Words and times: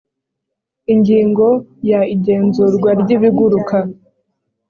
ingingo 0.93 1.47
ya 1.89 2.01
igenzurwa 2.15 2.89
ry 3.01 3.09
ibiguruka 3.15 3.77